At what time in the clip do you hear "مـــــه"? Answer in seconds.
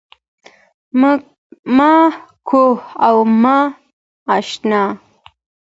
1.79-1.91